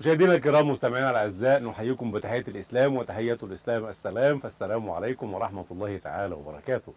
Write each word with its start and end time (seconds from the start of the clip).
مشاهدينا 0.00 0.34
الكرام 0.34 0.68
مستمعينا 0.70 1.10
الأعزاء 1.10 1.62
نحييكم 1.62 2.10
بتحية 2.10 2.44
الإسلام 2.48 2.96
وتحية 2.96 3.38
الإسلام 3.42 3.86
السلام 3.86 4.38
فالسلام 4.38 4.90
عليكم 4.90 5.34
ورحمة 5.34 5.64
الله 5.70 5.98
تعالى 5.98 6.34
وبركاته. 6.34 6.92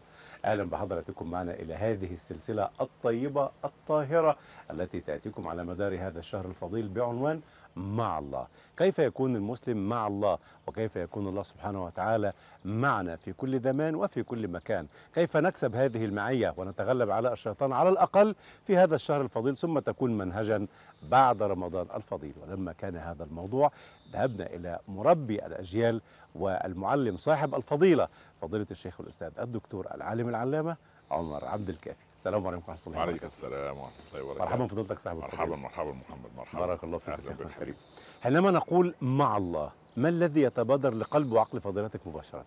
أهلا 0.46 0.64
بحضراتكم 0.64 1.32
معنا 1.32 1.54
إلى 1.54 1.74
هذه 1.74 2.14
السلسلة 2.14 2.70
الطيبة 2.82 3.50
الطاهرة 3.66 4.38
التي 4.72 5.00
تأتيكم 5.00 5.48
على 5.48 5.64
مدار 5.64 5.96
هذا 6.00 6.20
الشهر 6.20 6.46
الفضيل 6.46 6.88
بعنوان 6.88 7.42
مع 7.76 8.20
الله. 8.20 8.48
كيف 8.78 9.00
يكون 9.00 9.36
المسلم 9.36 9.90
مع 9.90 10.08
الله؟ 10.08 10.38
وكيف 10.68 10.96
يكون 10.96 11.28
الله 11.28 11.44
سبحانه 11.44 11.86
وتعالى 11.86 12.34
معنا 12.66 13.16
في 13.16 13.34
كل 13.34 13.60
زمان 13.60 13.96
وفي 13.96 14.24
كل 14.24 14.48
مكان؟ 14.48 14.88
كيف 15.16 15.38
نكسب 15.38 15.76
هذه 15.76 16.06
المعية 16.06 16.54
ونتغلب 16.58 17.10
على 17.10 17.34
الشيطان 17.34 17.74
على 17.74 17.90
الأقل 17.90 18.36
في 18.64 18.78
هذا 18.78 18.96
الشهر 18.96 19.22
الفضيل 19.22 19.58
ثم 19.58 19.80
تكون 19.80 20.18
منهجا 20.18 20.68
بعد 21.04 21.44
رمضان 21.44 21.88
الفضيل؟ 21.96 22.34
ولما 22.42 22.74
كان 22.74 22.96
هذا 22.96 23.24
الموضوع 23.24 23.72
ذهبنا 24.14 24.46
إلى 24.46 24.80
مربي 24.88 25.46
الأجيال 25.46 26.02
والمعلم 26.36 27.18
صاحب 27.18 27.56
الفضيلة 27.56 28.08
فضيلة 28.42 28.68
الشيخ 28.72 29.02
الأستاذ 29.02 29.32
الدكتور 29.40 29.88
العالم 29.96 30.30
العلامة 30.30 30.78
عمر 31.12 31.46
عبد 31.46 31.70
الكافي. 31.70 32.06
السلام 32.24 32.48
عليكم 32.48 32.64
ورحمة 32.68 32.88
الله 32.88 33.00
وعليكم 33.00 33.26
وبركاته. 33.26 33.36
السلام 33.36 33.78
ورحمة 33.78 33.94
الله 34.14 34.24
وبركاته. 34.24 34.46
مرحبا 34.46 34.68
فضيلتك 34.68 35.00
صاحب 35.00 35.18
مرحبا 35.18 35.56
مرحبا 35.56 35.92
محمد 35.92 36.30
مرحبا. 36.38 36.66
بارك 36.66 36.84
الله 36.84 36.98
فيك 36.98 37.32
بك. 37.32 37.42
الكريم. 37.42 37.76
حينما 38.22 38.52
نقول 38.52 38.96
مع 39.02 39.38
الله 39.38 39.72
ما 39.98 40.10
الذي 40.10 40.42
يتبادر 40.42 40.94
لقلب 40.94 41.32
وعقل 41.32 41.62
فضيلتك 41.62 42.08
مباشرة؟ 42.08 42.46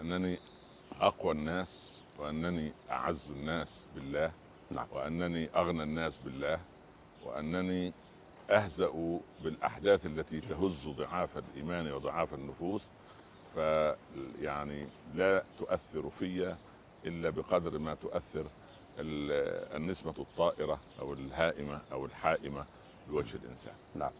أنني 0.00 0.38
أقوى 1.00 1.32
الناس 1.32 2.02
وأنني 2.18 2.72
أعز 2.90 3.30
الناس 3.30 3.86
بالله 3.94 4.32
نعم. 4.70 4.86
وأنني 4.92 5.48
أغنى 5.56 5.82
الناس 5.82 6.18
بالله 6.18 6.58
وأنني 7.24 7.92
أهزأ 8.50 9.20
بالأحداث 9.42 10.06
التي 10.06 10.40
تهز 10.40 10.88
ضعاف 10.88 11.38
الإيمان 11.38 11.92
وضعاف 11.92 12.34
النفوس. 12.34 12.88
فيعني 13.54 14.86
لا 15.14 15.44
تؤثر 15.58 16.10
في 16.18 16.56
إلا 17.06 17.30
بقدر 17.30 17.78
ما 17.78 17.94
تؤثر 17.94 18.44
ال- 18.98 19.76
النسمه 19.76 20.14
الطائرة 20.18 20.78
أو 21.00 21.12
الهائمة 21.12 21.80
أو 21.92 22.06
الحائمة 22.06 22.64
بوجه 23.10 23.36
الإنسان. 23.44 23.74
نعم. 23.94 24.10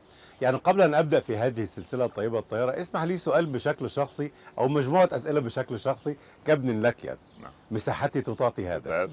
يعني 0.43 0.57
قبل 0.57 0.81
أن 0.83 0.95
أبدأ 0.95 1.21
في 1.21 1.37
هذه 1.37 1.63
السلسلة 1.63 2.05
الطيبة 2.05 2.39
الطاهرة 2.39 2.81
اسمح 2.81 3.03
لي 3.03 3.17
سؤال 3.17 3.47
بشكل 3.47 3.91
شخصي 3.91 4.31
أو 4.59 4.69
مجموعة 4.69 5.09
أسئلة 5.13 5.41
بشكل 5.41 5.81
شخصي 5.81 6.17
كابن 6.47 6.83
لك 6.83 7.05
يعني. 7.05 7.19
نعم. 7.43 7.53
مساحتي 7.71 8.21
تعطي 8.21 8.69
هذا. 8.69 9.09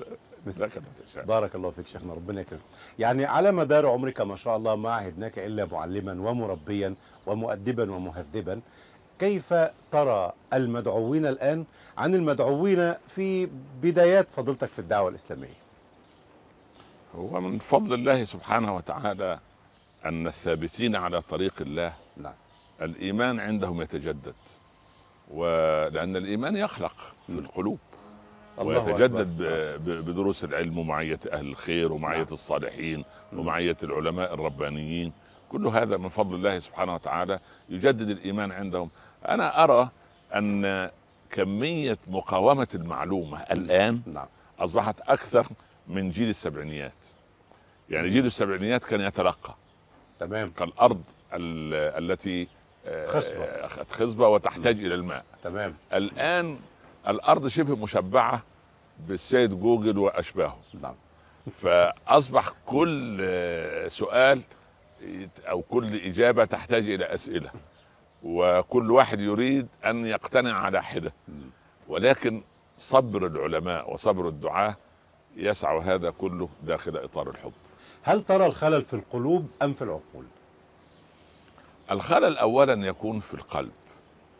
تشاء. 1.11 1.25
بارك 1.25 1.55
الله 1.55 1.69
فيك 1.71 1.87
شيخنا 1.87 2.13
ربنا 2.13 2.41
يكرمك. 2.41 2.61
يعني 2.99 3.25
على 3.25 3.51
مدار 3.51 3.87
عمرك 3.87 4.21
ما 4.21 4.35
شاء 4.35 4.57
الله 4.57 4.75
ما 4.75 4.91
عهدناك 4.93 5.39
إلا 5.39 5.65
معلما 5.71 6.29
ومربيا 6.29 6.95
ومؤدبا 7.25 7.91
ومهذبا. 7.91 8.61
كيف 9.21 9.53
ترى 9.91 10.31
المدعوين 10.53 11.25
الآن 11.25 11.65
عن 11.97 12.15
المدعوين 12.15 12.93
في 13.15 13.49
بدايات 13.81 14.27
فضيلتك 14.35 14.67
في 14.69 14.79
الدعوة 14.79 15.09
الإسلامية 15.09 15.61
هو 17.15 17.41
من 17.41 17.59
فضل 17.59 17.93
الله 17.93 18.23
سبحانه 18.23 18.75
وتعالى 18.75 19.39
أن 20.05 20.27
الثابتين 20.27 20.95
على 20.95 21.21
طريق 21.21 21.53
الله 21.61 21.93
نعم 22.17 22.33
الإيمان 22.81 23.39
عندهم 23.39 23.81
يتجدد 23.81 24.33
ولأن 25.31 26.15
الإيمان 26.15 26.55
يخلق 26.55 26.95
في 27.27 27.31
م. 27.33 27.39
القلوب 27.39 27.79
الله 28.59 28.79
ويتجدد 28.85 29.15
أكبر. 29.15 29.23
ب- 29.77 29.89
ب- 29.89 30.05
بدروس 30.09 30.43
العلم 30.43 30.77
ومعية 30.77 31.19
أهل 31.31 31.47
الخير 31.47 31.91
ومعية 31.91 32.17
نعم. 32.23 32.27
الصالحين 32.31 33.03
م. 33.33 33.39
ومعية 33.39 33.77
العلماء 33.83 34.33
الربانيين 34.33 35.13
كل 35.51 35.67
هذا 35.67 35.97
من 35.97 36.09
فضل 36.09 36.35
الله 36.35 36.59
سبحانه 36.59 36.93
وتعالى 36.95 37.39
يجدد 37.69 38.09
الإيمان 38.09 38.51
عندهم 38.51 38.89
أنا 39.29 39.63
أرى 39.63 39.89
أن 40.35 40.89
كمية 41.31 41.97
مقاومة 42.07 42.67
المعلومة 42.75 43.41
الآن 43.41 44.01
نعم. 44.05 44.25
أصبحت 44.59 45.01
أكثر 45.01 45.47
من 45.87 46.11
جيل 46.11 46.29
السبعينيات. 46.29 46.91
يعني 47.89 48.09
جيل 48.09 48.25
السبعينيات 48.25 48.83
كان 48.83 49.01
يتلقى. 49.01 49.55
تمام. 50.19 50.49
كالأرض 50.51 51.03
ال- 51.33 52.11
التي 52.11 52.47
خصبة. 53.07 53.43
آه، 53.43 53.67
خصبة 53.91 54.27
وتحتاج 54.27 54.79
إلى 54.83 54.95
الماء. 54.95 55.25
تمام. 55.43 55.75
الآن 55.93 56.59
الأرض 57.07 57.47
شبه 57.47 57.75
مشبعة 57.75 58.43
بالسيد 59.07 59.59
جوجل 59.59 59.97
وأشباهه. 59.97 60.57
نعم. 60.81 60.95
فأصبح 61.61 62.49
كل 62.65 63.17
آه، 63.21 63.87
سؤال 63.87 64.41
أو 65.49 65.61
كل 65.61 65.95
إجابة 65.95 66.45
تحتاج 66.45 66.89
إلى 66.89 67.05
أسئلة. 67.05 67.51
وكل 68.23 68.91
واحد 68.91 69.19
يريد 69.19 69.67
أن 69.85 70.05
يقتنع 70.05 70.53
على 70.53 70.83
حدة. 70.83 71.13
ولكن 71.87 72.41
صبر 72.79 73.27
العلماء 73.27 73.93
وصبر 73.93 74.27
الدعاة 74.27 74.75
يسع 75.35 75.79
هذا 75.79 76.09
كله 76.09 76.49
داخل 76.63 76.97
إطار 76.97 77.29
الحب. 77.29 77.51
هل 78.03 78.21
ترى 78.21 78.45
الخلل 78.45 78.81
في 78.81 78.93
القلوب 78.93 79.49
أم 79.61 79.73
في 79.73 79.81
العقول؟ 79.81 80.25
الخلل 81.91 82.37
اولا 82.37 82.87
يكون 82.87 83.19
في 83.19 83.33
القلب. 83.33 83.71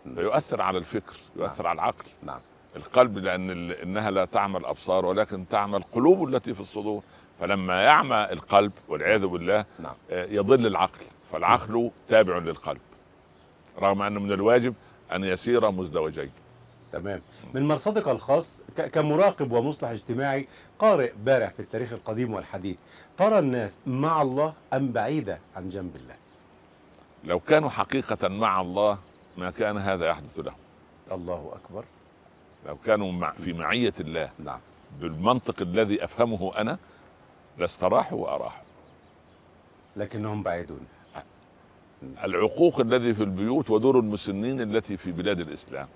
م. 0.05 0.15
فيؤثر 0.15 0.61
على 0.61 0.77
الفكر 0.77 1.15
يؤثر 1.35 1.67
على 1.67 1.75
العقل. 1.75 2.05
نعم. 2.23 2.39
القلب 2.75 3.17
لأن 3.17 3.71
إنها 3.71 4.11
لا 4.11 4.25
تعمى 4.25 4.57
الابصار 4.57 5.05
ولكن 5.05 5.47
تعمى 5.47 5.77
القلوب 5.77 6.27
التي 6.27 6.53
في 6.53 6.59
الصدور. 6.59 7.03
فلما 7.39 7.83
يعمى 7.83 8.27
القلب 8.31 8.71
والعياذ 8.87 9.27
بالله 9.27 9.65
نعم. 9.79 9.93
آه، 10.11 10.25
يضل 10.25 10.67
العقل. 10.67 11.05
فالعقل 11.31 11.91
تابع 12.07 12.37
للقلب. 12.37 12.81
رغم 13.81 14.01
أنه 14.01 14.19
من 14.19 14.31
الواجب 14.31 14.73
أن 15.11 15.23
يسير 15.23 15.71
مزدوجين. 15.71 16.31
تمام. 16.91 17.21
من 17.53 17.67
مرصدك 17.67 18.07
الخاص 18.07 18.61
كمراقب 18.91 19.51
ومصلح 19.51 19.89
اجتماعي 19.89 20.47
قارئ 20.79 21.11
بارع 21.25 21.47
في 21.49 21.59
التاريخ 21.59 21.93
القديم 21.93 22.33
والحديث 22.33 22.77
ترى 23.17 23.39
الناس 23.39 23.77
مع 23.87 24.21
الله 24.21 24.53
أم 24.73 24.91
بعيدة 24.91 25.39
عن 25.55 25.69
جنب 25.69 25.95
الله؟ 25.95 26.15
لو 27.23 27.39
كانوا 27.39 27.69
حقيقة 27.69 28.27
مع 28.27 28.61
الله 28.61 28.97
ما 29.37 29.51
كان 29.51 29.77
هذا 29.77 30.05
يحدث 30.05 30.39
لهم. 30.39 30.55
الله 31.11 31.51
أكبر. 31.55 31.85
لو 32.67 32.77
كانوا 32.77 33.11
مع 33.11 33.31
في 33.31 33.53
معية 33.53 33.93
الله 33.99 34.29
نعم. 34.39 34.59
بالمنطق 34.99 35.61
الذي 35.61 36.03
أفهمه 36.03 36.51
أنا 36.57 36.77
لاستراحوا 37.57 38.19
وأراحوا. 38.19 38.63
لكنهم 39.95 40.43
بعيدون. 40.43 40.87
العقوق 42.23 42.79
الذي 42.79 43.13
في 43.13 43.23
البيوت 43.23 43.69
ودور 43.69 43.99
المسنين 43.99 44.61
التي 44.61 44.97
في 44.97 45.11
بلاد 45.11 45.39
الإسلام. 45.39 45.87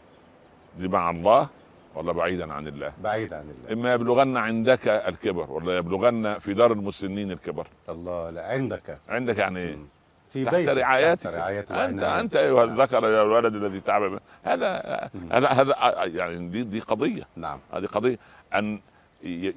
دي 0.79 0.87
مع 0.87 1.09
الله؟ 1.09 1.49
ولا 1.95 2.11
بعيدا 2.11 2.53
عن 2.53 2.67
الله. 2.67 2.93
بعيد 3.03 3.33
عن 3.33 3.41
الله. 3.41 3.73
إما 3.73 3.93
يبلغن 3.93 4.37
عندك 4.37 4.87
الكبر 4.87 5.51
ولا 5.51 5.77
يبلغن 5.77 6.39
في 6.39 6.53
دار 6.53 6.71
المسنين 6.71 7.31
الكبر. 7.31 7.67
الله 7.89 8.29
لا 8.29 8.47
عندك. 8.47 8.99
عندك 9.09 9.37
يعني 9.37 9.59
إيه. 9.59 9.77
في 10.29 10.45
تحت 10.45 10.55
بيتك 10.55 10.77
رعايتك 10.77 11.23
تحت 11.23 11.33
رعاية 11.35 11.65
أنت. 11.69 12.03
أنت 12.03 12.35
أيها 12.35 12.63
الذكر 12.63 13.03
يا 13.03 13.23
الولد 13.23 13.55
الذي 13.55 13.79
تعب. 13.79 14.19
هذا 14.43 15.09
هذا 15.31 15.47
هذا 15.47 16.03
يعني 16.05 16.47
دي 16.47 16.63
دي 16.63 16.79
قضية. 16.79 17.23
نعم. 17.35 17.59
هذه 17.73 17.85
قضية. 17.85 18.17
أن 18.55 18.79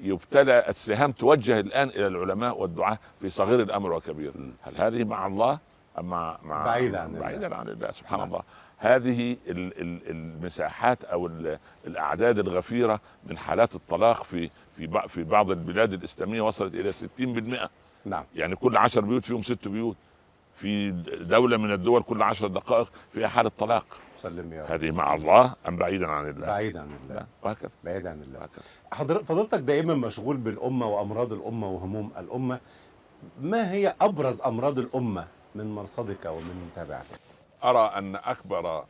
يبتلى 0.03 0.69
السهام 0.69 1.11
توجه 1.11 1.59
الآن 1.59 1.89
إلى 1.89 2.07
العلماء 2.07 2.61
والدعاة 2.61 2.99
في 3.21 3.29
صغير 3.29 3.61
الأمر 3.61 3.93
وكبير. 3.93 4.31
هل 4.61 4.75
هذه 4.77 5.03
مع 5.03 5.27
الله؟ 5.27 5.59
مع 5.97 6.37
مع 6.43 6.65
بعيدة 6.65 7.01
عن 7.01 7.07
الله. 7.09 7.19
بعيدا 7.19 7.55
عن 7.55 7.69
الله 7.69 7.91
سبحان 7.91 8.19
نعم. 8.19 8.27
الله. 8.27 8.41
هذه 8.77 9.37
ال- 9.47 9.81
ال- 9.81 10.09
المساحات 10.09 11.03
أو 11.03 11.27
ال- 11.27 11.59
الأعداد 11.87 12.39
الغفيرة 12.39 12.99
من 13.27 13.37
حالات 13.37 13.75
الطلاق 13.75 14.23
في 14.23 14.49
في 14.77 15.01
في 15.07 15.23
بعض 15.23 15.49
البلاد 15.51 15.93
الإسلامية 15.93 16.41
وصلت 16.41 16.73
إلى 16.75 16.91
60% 16.91 17.69
نعم. 18.05 18.23
يعني 18.35 18.55
كل 18.55 18.77
عشر 18.77 19.01
بيوت 19.01 19.25
فيهم 19.25 19.41
ست 19.43 19.67
بيوت. 19.67 19.97
في 20.55 20.91
دولة 21.21 21.57
من 21.57 21.71
الدول 21.71 22.03
كل 22.03 22.21
عشر 22.23 22.47
دقائق 22.47 22.91
فيها 23.11 23.27
حالة 23.27 23.51
طلاق. 23.59 23.85
سلم 24.17 24.53
يا 24.53 24.63
رب. 24.63 24.71
هذه 24.71 24.91
مع 24.91 25.15
الله 25.15 25.53
أم 25.67 25.75
بعيدا 25.75 26.07
عن 26.07 26.29
الله؟ 26.29 26.47
بعيد 26.47 26.77
عن 26.77 26.89
الله. 27.03 27.25
وهكذا. 27.43 27.69
بعيد 27.83 28.07
عن 28.07 28.21
الله. 28.21 28.39
وهكذا. 28.39 28.63
حضر- 28.91 29.23
فضيلتك 29.23 29.59
دائما 29.59 29.93
مشغول 29.95 30.37
بالأمة 30.37 30.87
وأمراض 30.87 31.33
الأمة 31.33 31.67
وهموم 31.69 32.11
الأمة. 32.19 32.59
ما 33.41 33.71
هي 33.71 33.95
أبرز 34.01 34.41
أمراض 34.41 34.79
الأمة 34.79 35.27
من 35.55 35.75
مرصدك 35.75 36.25
ومن 36.25 36.69
متابعتك. 36.71 37.19
أرى 37.63 37.79
أن 37.97 38.15
أكبر 38.15 38.85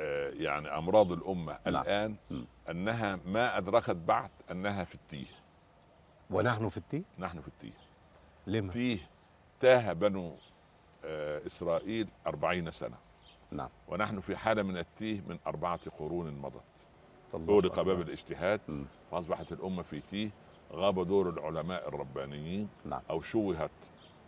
آه، 0.00 0.30
يعني 0.30 0.68
أمراض 0.78 1.12
الأمة 1.12 1.52
نعم. 1.66 1.82
الآن 1.82 2.16
م. 2.30 2.42
أنها 2.70 3.18
ما 3.26 3.58
أدركت 3.58 3.90
بعد 3.90 4.30
أنها 4.50 4.84
في 4.84 4.94
التيه. 4.94 5.26
ونحن 6.30 6.68
في 6.68 6.76
التيه؟ 6.76 7.02
نحن 7.18 7.40
في 7.40 7.48
التيه. 7.48 7.72
لما 8.46 8.72
تيه 8.72 8.98
تاه 9.60 9.92
بنو 9.92 10.32
آه، 11.04 11.46
إسرائيل 11.46 12.08
أربعين 12.26 12.70
سنة. 12.70 12.96
نعم. 13.50 13.68
ونحن 13.88 14.20
في 14.20 14.36
حالة 14.36 14.62
من 14.62 14.76
التيه 14.78 15.20
من 15.28 15.38
أربعة 15.46 15.80
قرون 15.98 16.38
مضت. 16.38 16.62
أغلق. 17.34 17.80
باب 17.80 18.00
الاجتهاد. 18.00 18.60
فأصبحت 19.10 19.52
الأمة 19.52 19.82
في 19.82 20.00
تيه. 20.00 20.30
غاب 20.72 21.06
دور 21.06 21.28
العلماء 21.30 21.88
الربانيين. 21.88 22.68
نعم. 22.84 23.00
أو 23.10 23.22
شوهت 23.22 23.70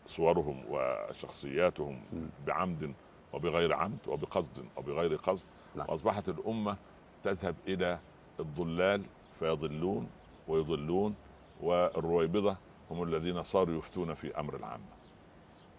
صورهم 0.06 0.64
وشخصياتهم. 0.70 2.00
بعمد 2.46 2.94
وبغير 3.32 3.72
عمد 3.72 3.98
وبقصد 4.08 4.64
وبغير 4.76 5.14
قصد 5.16 5.46
نعم. 5.74 5.86
وأصبحت 5.88 6.28
الأمة 6.28 6.76
تذهب 7.22 7.54
إلى 7.68 7.98
الضلال 8.40 9.02
فيضلون 9.38 10.08
ويضلون 10.48 11.14
والرويبضة 11.62 12.56
هم 12.90 13.02
الذين 13.02 13.42
صاروا 13.42 13.78
يفتون 13.78 14.14
في 14.14 14.40
أمر 14.40 14.56
العامة. 14.56 14.84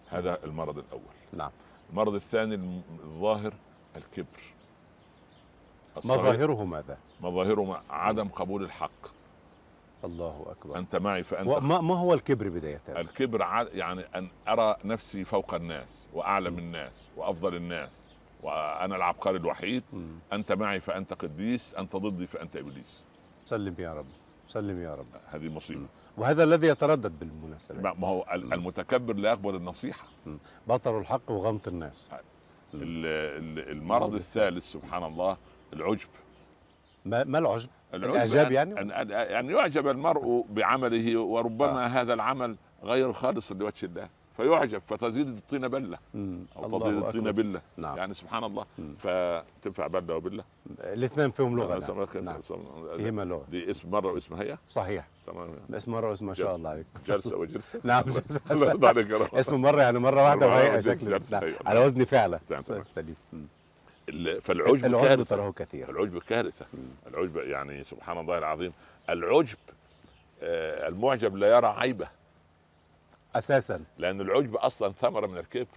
هذا 0.09 0.43
المرض 0.43 0.77
الأول. 0.77 1.01
نعم. 1.33 1.51
المرض 1.89 2.13
الثاني 2.15 2.81
الظاهر 3.03 3.53
الكبر. 3.95 4.43
مظاهره 6.05 6.63
ماذا 6.65 6.97
مظاهره 7.21 7.83
عدم 7.89 8.27
قبول 8.27 8.63
الحق. 8.63 9.16
الله 10.03 10.45
أكبر. 10.49 10.77
أنت 10.77 10.95
معي 10.95 11.23
فانت 11.23 11.47
وما 11.47 11.81
ما 11.81 11.97
هو 11.99 12.13
الكبر 12.13 12.49
بداية؟ 12.49 12.81
الكبر 12.89 13.67
يعني 13.73 14.01
أن 14.15 14.27
أرى 14.47 14.75
نفسي 14.85 15.23
فوق 15.23 15.53
الناس 15.53 16.07
وأعلم 16.13 16.57
الناس 16.57 17.03
وأفضل 17.17 17.55
الناس 17.55 17.91
وأنا 18.43 18.95
العبقري 18.95 19.37
الوحيد. 19.37 19.83
أنت 20.33 20.51
معي 20.51 20.79
فانت 20.79 21.13
قديس 21.13 21.73
أنت 21.73 21.95
ضدي 21.95 22.27
فانت 22.27 22.55
إبليس. 22.55 23.03
سلم 23.45 23.75
يا 23.79 23.93
رب 23.93 24.05
سلم 24.47 24.81
يا 24.81 24.95
رب. 24.95 25.05
هذه 25.29 25.49
مصيبة. 25.49 25.85
وهذا 26.17 26.43
الذي 26.43 26.67
يتردد 26.67 27.19
بالمناسبة. 27.19 27.81
ما 27.81 27.93
ما 27.93 28.07
هو 28.07 28.25
ال- 28.33 28.53
المتكبر 28.53 29.13
لا 29.15 29.29
يقبل 29.29 29.55
النصيحة. 29.55 30.07
بطر 30.67 30.99
الحق 30.99 31.31
وغمط 31.31 31.67
الناس. 31.67 32.09
ال- 32.13 33.05
ال- 33.05 33.71
المرض 33.71 34.13
الثالث 34.13 34.71
سبحان 34.71 35.03
الله 35.03 35.37
العجب. 35.73 36.09
ما, 37.09 37.23
ما 37.23 37.39
العجب؟ 37.39 37.69
الإعجاب 37.93 38.47
أن- 38.47 38.51
يعني؟ 38.51 38.81
أن 39.01 39.09
يعني 39.09 39.53
يعجب 39.53 39.87
المرء 39.87 40.45
بعمله 40.49 41.17
وربما 41.19 41.85
آه. 41.85 41.87
هذا 41.87 42.13
العمل 42.13 42.55
غير 42.83 43.13
خالص 43.13 43.51
لوجه 43.51 43.85
الله 43.85 44.07
فيعجب 44.37 44.81
فتزيد 44.87 45.27
الطين 45.27 45.67
بلة. 45.67 45.97
أو 46.55 46.79
تزيد 46.79 46.97
الطين. 46.97 47.31
بلة. 47.31 47.61
نعم. 47.77 47.97
يعني 47.97 48.13
سبحان 48.13 48.43
الله. 48.43 48.65
مم. 48.79 48.95
فتنفع 48.99 49.87
بلة 49.87 50.15
وبله 50.15 50.43
الاثنين 50.79 51.31
فيهم 51.31 51.55
لغة. 51.59 51.79
نعم. 51.79 52.25
نعم. 52.25 52.25
نعم. 52.25 52.41
فيهما 52.97 53.21
لغة. 53.25 53.45
دي 53.51 53.71
اسم 53.71 53.89
مرة 53.91 54.11
واسم 54.11 54.33
هي؟ 54.35 54.57
صحيح. 54.67 55.07
تمام. 55.27 55.49
اسم 55.73 55.91
مرة 55.91 56.09
واسم 56.09 56.25
ما 56.25 56.33
شاء 56.33 56.55
الله 56.55 56.69
عليك. 56.69 56.85
جلسة 57.07 57.37
وجلسة. 57.37 57.79
نعم. 57.91 58.03
الله 58.51 58.67
يرضى 58.69 58.87
عليك 58.87 59.09
يا 59.09 59.17
رب. 59.17 59.35
اسم 59.35 59.55
مرة 59.61 59.81
يعني 59.81 59.99
مرة 59.99 60.23
واحدة 60.23 60.47
واحدة 60.47 60.81
شكل. 60.81 61.09
جلسة، 61.09 61.39
نعم. 61.39 61.51
على 61.65 61.79
وزن 61.85 62.03
فعله 62.03 62.39
فالعجب 64.41 64.85
العجب 64.85 65.07
كارثة. 65.07 65.35
تراه 65.35 65.51
كثير. 65.51 65.89
العجب 65.89 66.17
كارثة. 66.17 66.65
العجب 67.07 67.37
يعني 67.37 67.83
سبحان 67.83 68.17
الله 68.17 68.37
العظيم. 68.37 68.73
العجب 69.09 69.57
آه، 70.41 70.87
المعجب 70.87 71.35
لا 71.35 71.47
يرى 71.57 71.67
عيبه. 71.67 72.07
أساسا. 73.35 73.83
لأن 73.97 74.21
العجب 74.21 74.55
أصلا 74.55 74.91
ثمرة 74.93 75.27
من 75.27 75.37
الكبر. 75.37 75.67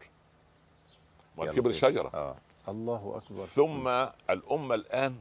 والكبر 1.36 1.70
لطيف. 1.70 1.80
شجره 1.80 2.10
آه. 2.14 2.36
الله 2.68 3.20
أكبر. 3.24 3.44
ثم 3.44 3.88
الأمة 4.30 4.74
الآن 4.74 5.14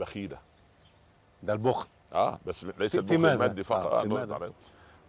بخيلة. 0.00 0.38
ده 1.42 1.52
البخل. 1.52 1.88
آه 2.12 2.38
بس 2.46 2.64
ليس 2.78 2.92
في- 2.96 2.98
البخل؟ 3.14 3.26
المادي 3.32 3.64
فقط. 3.64 3.86
آه، 3.86 4.02
آه. 4.02 4.52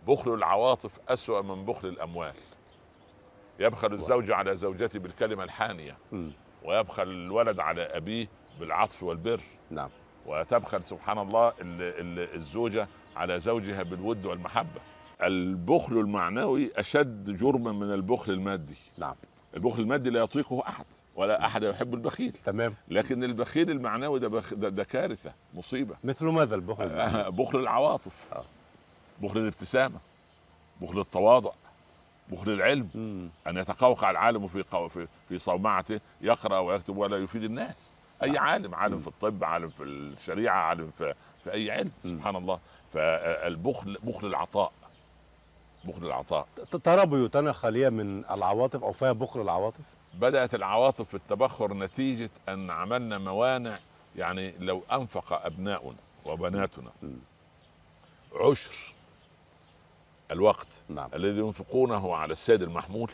بخل 0.07 0.33
العواطف 0.33 0.99
أسوأ 1.09 1.41
من 1.41 1.65
بخل 1.65 1.87
الأموال. 1.87 2.33
يبخل 3.59 3.93
الزوج 3.93 4.31
على 4.31 4.55
زوجته 4.55 4.99
بالكلمة 4.99 5.43
الحانية. 5.43 5.97
مم. 6.11 6.31
ويبخل 6.63 7.03
الولد 7.03 7.59
على 7.59 7.81
أبيه 7.81 8.27
بالعطف 8.59 9.03
والبر. 9.03 9.41
نعم. 9.71 9.89
وتبخل 10.25 10.83
سبحان 10.83 11.17
الله 11.19 11.47
ال- 11.47 11.53
ال- 11.61 12.35
الزوجة 12.35 12.87
على 13.15 13.39
زوجها 13.39 13.83
بالود 13.83 14.25
والمحبة. 14.25 14.81
البخل 15.23 15.97
المعنوي 15.97 16.71
أشد 16.75 17.37
جرما 17.37 17.71
من 17.71 17.93
البخل 17.93 18.31
المادي. 18.31 18.75
نعم. 18.97 19.15
البخل 19.55 19.81
المادي 19.81 20.09
لا 20.09 20.19
يطيقه 20.19 20.63
أحد 20.67 20.85
ولا 21.15 21.45
أحد 21.45 21.63
يحب 21.63 21.93
البخيل. 21.93 22.31
تمام. 22.31 22.73
لكن 22.87 23.23
البخيل 23.23 23.71
المعنوي 23.71 24.19
ده, 24.19 24.27
بخ... 24.27 24.53
ده, 24.53 24.69
ده 24.69 24.83
كارثة 24.83 25.33
مصيبة. 25.53 25.95
مثل 26.03 26.25
ماذا 26.25 26.55
البخل 26.55 26.83
المعنوي؟ 26.83 27.31
بخل 27.45 27.59
العواطف. 27.59 28.27
آه. 28.33 28.43
بخل 29.21 29.39
الابتسامة. 29.39 29.99
بخل 30.81 30.99
التواضع. 30.99 31.51
بخل 32.29 32.51
العلم 32.51 32.89
مم. 32.95 33.29
أن 33.47 33.57
يتقوقع 33.57 34.09
العالم 34.11 34.47
في 34.47 34.61
قو... 34.61 34.87
في 34.87 35.07
في 35.29 35.37
صومعته 35.37 35.99
يقرأ 36.21 36.59
ويكتب 36.59 36.97
ولا 36.97 37.17
يفيد 37.17 37.43
الناس 37.43 37.91
أي 38.23 38.29
نعم. 38.31 38.43
عالم 38.43 38.75
عالم 38.75 38.95
مم. 38.95 39.01
في 39.01 39.07
الطب 39.07 39.43
عالم 39.43 39.69
في 39.69 39.83
الشريعة 39.83 40.55
عالم 40.57 40.91
في 40.97 41.13
في 41.43 41.53
أي 41.53 41.71
علم 41.71 41.91
مم. 42.05 42.11
سبحان 42.17 42.35
الله 42.35 42.59
فالبخل 42.93 43.97
بخل 44.03 44.27
العطاء 44.27 44.71
بخل 45.85 46.05
العطاء 46.05 46.47
ترى 46.83 47.05
بيوتنا 47.05 47.51
خالية 47.51 47.89
من 47.89 48.25
العواطف 48.25 48.83
أو 48.83 48.91
فيها 48.91 49.11
بخل 49.11 49.41
العواطف 49.41 49.81
بدأت 50.13 50.55
العواطف 50.55 51.07
في 51.09 51.13
التبخر 51.13 51.73
نتيجة 51.73 52.29
أن 52.49 52.69
عملنا 52.71 53.17
موانع 53.17 53.79
يعني 54.15 54.53
لو 54.59 54.83
أنفق 54.91 55.45
أبناؤنا 55.45 55.97
وبناتنا. 56.25 56.89
عشر 58.41 58.93
الوقت 60.31 60.67
نعم. 60.89 61.09
الذي 61.13 61.39
ينفقونه 61.39 62.15
على 62.15 62.31
السيد 62.31 62.61
المحمول 62.61 63.11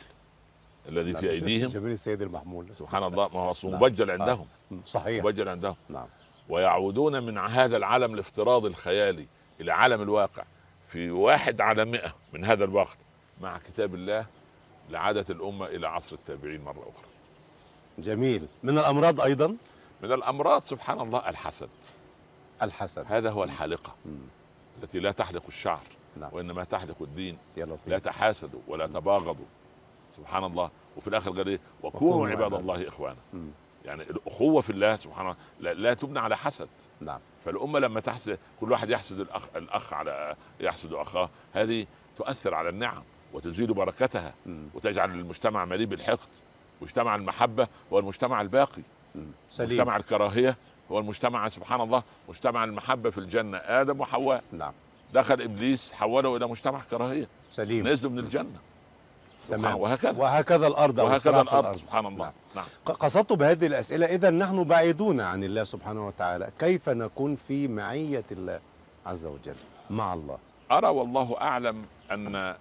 الذي 0.89 1.11
نعم. 1.11 1.21
في 1.21 1.29
أيديهم. 1.29 1.69
جميل 1.69 1.91
السيد 1.91 2.21
المحمول. 2.21 2.67
سبحان 2.75 3.03
الله 3.03 3.29
ما 3.33 3.39
هو 3.39 3.53
نعم. 3.63 3.73
مبجل 3.73 4.11
عندهم. 4.11 4.47
مم. 4.71 4.81
صحيح. 4.85 5.23
مبجل 5.23 5.49
عندهم. 5.49 5.75
نعم. 5.89 6.07
ويعودون 6.49 7.23
من 7.23 7.37
هذا 7.37 7.77
العالم 7.77 8.13
الافتراضي 8.13 8.67
الخيالي 8.67 9.27
إلى 9.61 9.71
عالم 9.71 10.01
الواقع. 10.01 10.43
في 10.87 11.11
واحد 11.11 11.61
على 11.61 11.85
مئة 11.85 12.15
من 12.33 12.45
هذا 12.45 12.63
الوقت 12.63 12.97
مع 13.41 13.57
كتاب 13.57 13.95
الله 13.95 14.25
لعادت 14.89 15.31
الأمة 15.31 15.65
إلى 15.65 15.87
عصر 15.87 16.15
التابعين 16.15 16.63
مرة 16.63 16.79
أخرى. 16.79 17.09
جميل. 17.97 18.47
من 18.63 18.77
الأمراض 18.77 19.21
أيضا؟ 19.21 19.55
من 20.01 20.11
الأمراض 20.11 20.61
سبحان 20.61 21.01
الله 21.01 21.29
الحسد. 21.29 21.69
الحسد. 22.61 23.05
هذا 23.07 23.29
هو 23.29 23.43
الحالقة 23.43 23.95
مم. 24.05 24.17
التي 24.83 24.99
لا 24.99 25.11
تحلق 25.11 25.43
الشعر. 25.47 25.83
نعم. 26.17 26.29
وإنما 26.33 26.63
تحلق 26.63 26.95
الدين. 27.01 27.37
يا 27.57 27.77
لا 27.87 27.99
تحاسدوا 27.99 28.59
ولا 28.67 28.87
تباغضوا. 28.87 29.45
سبحان 30.17 30.43
الله. 30.43 30.71
وفي 30.97 31.07
الآخر 31.07 31.31
قال 31.31 31.47
إيه؟ 31.47 31.59
وكونوا 31.83 32.27
عباد 32.27 32.43
عباد 32.43 32.59
الله 32.59 32.87
إخوانا. 32.87 33.17
مم. 33.33 33.49
يعني 33.85 34.03
الأخوة 34.03 34.61
في 34.61 34.69
الله 34.69 34.95
سبحان 34.95 35.25
الله 35.25 35.37
لا, 35.59 35.73
لا 35.73 35.93
تبنى 35.93 36.19
على 36.19 36.37
حسد. 36.37 36.69
نعم. 37.01 37.19
فالأمة 37.45 37.79
لما 37.79 37.99
تحسد 37.99 38.39
كل 38.59 38.71
واحد 38.71 38.89
يحسد 38.89 39.19
الأخ 39.19 39.43
الأخ 39.55 39.93
على 39.93 40.35
يحسد 40.59 40.93
أخاه 40.93 41.29
هذه 41.53 41.85
تؤثر 42.17 42.53
على 42.53 42.69
النعم 42.69 43.03
وتزيد 43.33 43.71
بركتها 43.71 44.33
مم. 44.45 44.67
وتجعل 44.73 45.11
المجتمع 45.11 45.65
مليء 45.65 45.87
بالحقد. 45.87 46.29
مجتمع 46.81 47.15
المحبة 47.15 47.67
هو 47.93 47.99
المجتمع 47.99 48.41
الباقي. 48.41 48.81
مم. 49.15 49.27
سليم. 49.49 49.69
مجتمع 49.69 49.97
الكراهية 49.97 50.57
هو 50.91 50.99
المجتمع 50.99 51.49
سبحان 51.49 51.81
الله 51.81 52.03
مجتمع 52.29 52.63
المحبة 52.63 53.09
في 53.09 53.17
الجنة. 53.17 53.57
آدم 53.57 53.99
وحواء. 53.99 54.43
نعم. 54.51 54.73
دخل 55.15 55.41
إبليس 55.41 55.93
حوله 55.93 56.35
إلى 56.37 56.47
مجتمع 56.47 56.81
كراهية. 56.91 57.27
سليم. 57.51 57.87
نزلوا 57.87 58.11
من 58.11 58.31
سبحان 58.31 58.47
تمام. 59.49 59.77
وهكذا. 59.77 60.19
وهكذا 60.19 60.67
الأرض 60.67 60.99
وهكذا 60.99 61.31
في 61.31 61.41
الأرض. 61.41 61.77
سبحان 61.77 62.05
الله. 62.05 62.25
نعم. 62.55 62.65
نعم. 62.85 62.95
قصدت 62.95 63.33
بهذه 63.33 63.65
الأسئلة. 63.65 64.05
إذا 64.05 64.29
نحن 64.29 64.63
بعيدون 64.63 65.21
عن 65.21 65.43
الله 65.43 65.63
سبحانه 65.63 66.07
وتعالى. 66.07 66.49
كيف 66.59 66.89
نكون 66.89 67.35
في 67.35 67.67
معية 67.67 68.23
الله 68.31 68.59
عز 69.05 69.25
وجل؟ 69.25 69.55
مع 69.89 70.13
الله. 70.13 70.37
أرى 70.71 70.87
والله 70.87 71.41
أعلم 71.41 71.85
أن 72.11 72.55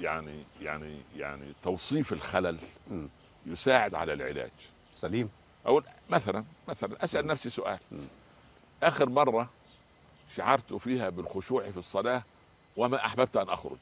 يعني 0.00 0.44
يعني 0.60 0.96
يعني 1.16 1.52
توصيف 1.62 2.12
الخلل 2.12 2.58
مم. 2.90 3.08
يساعد 3.46 3.94
على 3.94 4.12
العلاج. 4.12 4.50
سليم. 4.92 5.28
أو 5.66 5.82
مثلا 6.10 6.44
مثلا 6.68 7.04
أسأل 7.04 7.26
نفسي 7.26 7.50
سؤال. 7.50 7.78
مم. 7.92 8.00
آخر 8.82 9.08
مرة 9.08 9.48
شعرت 10.36 10.72
فيها 10.72 11.08
بالخشوع 11.08 11.70
في 11.70 11.76
الصلاة 11.76 12.22
وما 12.76 12.96
أحببت 13.06 13.36
أن 13.36 13.48
أخرج. 13.48 13.78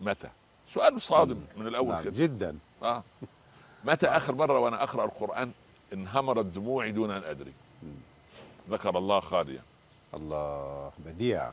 متى؟ 0.00 0.28
سؤال 0.74 1.02
صادم 1.02 1.40
من 1.56 1.66
الأول 1.66 1.88
نعم 1.94 2.04
كده. 2.04 2.12
جدا. 2.26 2.58
آه. 2.82 3.02
متى 3.84 4.06
آخر 4.06 4.34
مرة 4.34 4.58
وأنا 4.58 4.82
أقرأ 4.82 5.04
القرآن 5.04 5.52
انهمرت 5.92 6.44
دموعي 6.44 6.92
دون 6.92 7.10
أن 7.10 7.22
أدري؟ 7.24 7.52
مم. 7.82 7.88
ذكر 8.70 8.98
الله 8.98 9.20
خاليا. 9.20 9.62
الله 10.14 10.92
بديع. 10.98 11.50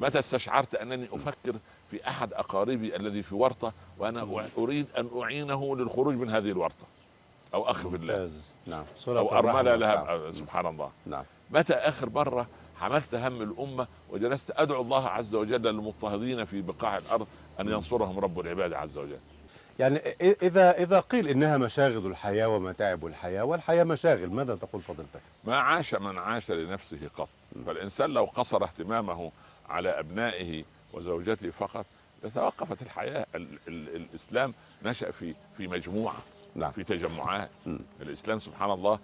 متى 0.00 0.18
استشعرت 0.18 0.74
أنني 0.74 1.08
أفكر 1.12 1.54
في 1.90 2.08
أحد 2.08 2.32
أقاربي 2.32 2.96
الذي 2.96 3.22
في 3.22 3.34
ورطة 3.34 3.72
وأنا 3.98 4.48
أريد 4.58 4.86
أن 4.98 5.10
أعينه 5.22 5.76
للخروج 5.76 6.14
من 6.14 6.30
هذه 6.30 6.50
الورطة؟ 6.50 6.84
أو 7.54 7.70
أخ 7.70 7.88
في 7.88 7.96
الله 7.96 8.30
نعم. 8.66 8.84
أرملة 9.08 9.22
والتعب. 9.70 9.78
لها 9.78 10.32
سبحان 10.32 10.66
الله. 10.66 10.90
نعم. 11.06 11.24
متى 11.50 11.74
آخر 11.74 12.08
مرة 12.10 12.46
حملت 12.80 13.14
هم 13.14 13.42
الأمة 13.42 13.86
وجلست 14.10 14.52
أدعو 14.56 14.82
الله 14.82 15.08
عز 15.08 15.34
وجل 15.34 15.62
للمضطهدين 15.62 16.44
في 16.44 16.62
بقاع 16.62 16.98
الأرض 16.98 17.26
أن 17.60 17.68
ينصرهم 17.68 18.18
رب 18.18 18.40
العباد 18.40 18.72
عز 18.72 18.98
وجل. 18.98 19.18
يعني 19.78 19.96
إذا 20.20 20.70
إذا 20.82 21.00
قيل 21.00 21.28
إنها 21.28 21.56
مشاغل 21.56 22.06
الحياة 22.06 22.48
ومتاعب 22.48 23.06
الحياة 23.06 23.42
والحياة 23.42 23.84
مشاغل 23.84 24.30
ماذا 24.30 24.56
تقول 24.56 24.82
فضيلتك؟ 24.82 25.20
ما 25.44 25.56
عاش 25.56 25.94
من 25.94 26.18
عاش 26.18 26.50
لنفسه 26.50 26.98
قط. 27.16 27.28
فالإنسان 27.66 28.10
لو 28.10 28.24
قصر 28.24 28.64
اهتمامه 28.64 29.32
على 29.68 29.88
أبنائه 29.88 30.64
وزوجته 30.92 31.50
فقط 31.50 31.86
توقفت 32.34 32.82
الحياة. 32.82 33.26
ال 33.34 33.46
ال 33.68 33.96
الإسلام 33.96 34.54
نشأ 34.84 35.10
في 35.10 35.34
في 35.56 35.68
مجموعة 35.68 36.16
نعم. 36.54 36.70
في 36.72 36.84
تجمعات. 36.84 37.50
مم. 37.66 37.80
الإسلام 38.02 38.38
سبحان 38.38 38.70
الله 38.70 38.98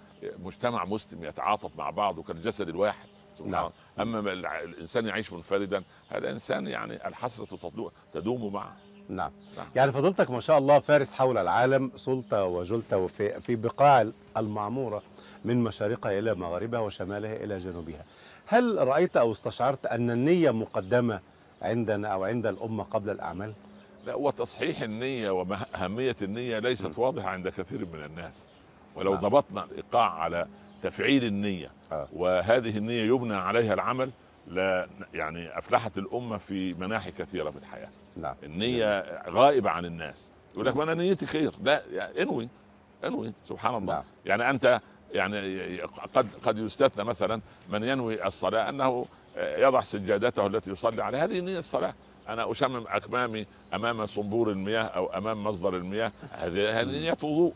مجتمع 0.44 0.84
مسلم 0.84 1.24
يتعاطف 1.24 1.78
مع 1.78 1.90
بعض 1.90 2.18
وكالجسد 2.18 2.68
الواحد. 2.68 3.08
سبحان 3.38 3.50
نعم. 3.50 3.70
أما 4.00 4.32
الإنسان 4.32 5.06
يعيش 5.06 5.32
منفردا 5.32 5.82
هذا 6.08 6.30
إنسان 6.30 6.66
يعني 6.66 7.08
الحسرة 7.08 7.44
تدو- 7.56 7.90
تدوم 8.12 8.52
معه 8.52 8.76
نعم 9.08 9.30
نعم. 9.56 9.66
يعني 9.76 9.92
فضلتك 9.92 10.30
ما 10.30 10.40
شاء 10.40 10.58
الله 10.58 10.78
فارس 10.78 11.12
حول 11.12 11.38
العالم 11.38 11.90
سلطة 11.96 12.44
وجلت 12.44 12.94
وفي 12.94 13.40
في 13.40 13.56
بقاع 13.56 14.06
المعمورة 14.36 15.02
من 15.44 15.64
مشارقها 15.64 16.18
إلى 16.18 16.34
مغاربها 16.34 16.80
وشمالها 16.80 17.36
إلى 17.44 17.58
جنوبها 17.58 18.04
هل 18.46 18.88
رأيت 18.88 19.16
أو 19.16 19.32
استشعرت 19.32 19.86
أن 19.86 20.10
النية 20.10 20.50
مقدمة 20.50 21.20
عندنا 21.62 22.08
أو 22.08 22.24
عند 22.24 22.46
الأمة 22.46 22.84
قبل 22.84 23.10
الأعمال؟ 23.10 23.52
لا 24.06 24.14
وتصحيح 24.14 24.80
النية 24.82 25.30
وأهمية 25.30 26.16
النية 26.22 26.58
ليست. 26.58 26.98
واضحة 26.98 27.28
عند 27.28 27.48
كثير 27.48 27.86
من 27.92 28.04
الناس 28.04 28.34
ولو 28.96 29.12
نعم. 29.14 29.20
ضبطنا 29.22 29.64
الإيقاع 29.64 30.10
على 30.12 30.46
تفعيل 30.84 31.24
النية. 31.24 31.70
آه. 31.92 32.08
وهذه 32.12 32.76
النية 32.76 33.02
يبنى 33.02 33.34
عليها 33.34 33.74
العمل 33.74 34.10
لا 34.48 34.88
يعني 35.14 35.58
أفلحت 35.58 35.98
الأمة 35.98 36.38
في 36.38 36.74
مناحي 36.74 37.10
كثيرة 37.10 37.50
في 37.50 37.56
الحياة. 37.56 37.88
نعم. 38.16 38.34
النية 38.42 39.20
غائبة 39.30 39.70
عن 39.70 39.84
الناس. 39.84 40.30
يقول 40.54 40.66
لك 40.66 40.76
ما 40.76 40.82
أنا 40.82 40.94
نيتي 40.94 41.26
خير. 41.26 41.52
لا 41.62 41.82
يعني 41.92 42.22
أنوي 42.22 42.48
أنوي 43.04 43.32
سبحان 43.48 43.74
الله. 43.74 43.94
نعم. 43.94 44.02
يعني 44.26 44.50
أنت 44.50 44.80
يعني 45.12 45.78
قد 46.14 46.26
قد 46.42 46.58
يستثنى 46.58 47.04
مثلا 47.04 47.40
من 47.68 47.84
ينوي 47.84 48.26
الصلاة 48.26 48.68
أنه 48.68 49.06
يضع 49.36 49.80
سجادته 49.80 50.46
التي 50.46 50.70
يصلي 50.70 51.02
عليها. 51.02 51.24
هذه 51.24 51.40
نية 51.40 51.58
الصلاة. 51.58 51.94
أنا 52.28 52.50
أشمم 52.50 52.84
أكمامي 52.88 53.46
أمام 53.74 54.06
صنبور 54.06 54.50
المياه 54.50 54.82
أو 54.82 55.06
أمام 55.06 55.44
مصدر 55.44 55.76
المياه. 55.76 56.12
هذه 56.32 56.84
نية 56.84 57.18
وضوء. 57.22 57.52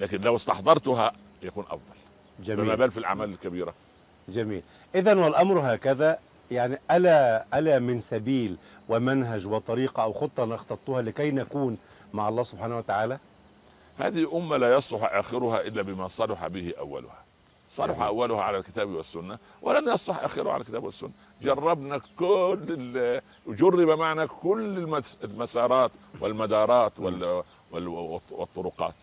لكن 0.00 0.20
لو 0.20 0.36
استحضرتها 0.36 1.12
يكون 1.42 1.64
أفضل 2.40 2.56
فما 2.56 2.64
جميل 2.64 2.76
بال 2.76 2.90
في 2.90 2.98
الأعمال 2.98 3.30
الكبيرة. 3.30 3.74
جميل. 4.28 4.62
إذا 4.94 5.14
والأمر 5.14 5.74
هكذا. 5.74 6.18
يعني 6.50 6.78
ألا 6.90 7.44
ألا 7.54 7.78
من 7.78 8.00
سبيل 8.00 8.56
ومنهج 8.88 9.46
وطريقة 9.46 10.02
أو 10.02 10.12
خطة 10.12 10.44
نخططها 10.44 11.02
لكي 11.02 11.30
نكون 11.30 11.78
مع 12.12 12.28
الله 12.28 12.42
سبحانه 12.42 12.78
وتعالى؟ 12.78 13.18
هذه 13.98 14.36
أمة 14.36 14.56
لا 14.56 14.74
يصلح 14.76 15.14
آخرها 15.14 15.60
إلا 15.60 15.82
بما 15.82 16.08
صلح 16.08 16.46
به 16.46 16.72
أولها. 16.78 17.24
صلح 17.70 17.94
جميل. 17.96 18.02
أولها 18.06 18.42
على 18.42 18.58
الكتاب 18.58 18.88
والسنة 18.88 19.38
ولن 19.62 19.88
يصلح 19.88 20.24
آخرها 20.24 20.52
على 20.52 20.60
الكتاب 20.60 20.84
والسنة. 20.84 21.10
جربنا 21.42 22.00
كل 22.18 23.20
جرب 23.48 23.88
معنا 23.98 24.26
كل 24.26 24.78
المس- 24.78 25.16
المسارات 25.24 25.90
والمدارات 26.20 26.92
وال 26.98 27.42
وال 27.72 27.88
والطرقات. 28.30 28.94